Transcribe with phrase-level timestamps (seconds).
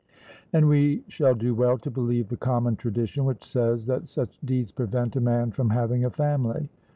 [0.51, 4.71] And we shall do well to believe the common tradition which says, that such deeds
[4.71, 6.69] prevent a man from having a family.